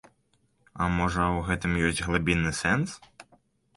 А 0.85 0.87
можа, 0.99 1.25
у 1.41 1.45
гэтым 1.49 1.77
ёсць 1.91 2.03
глыбінны 2.07 2.55
сэнс? 2.65 2.89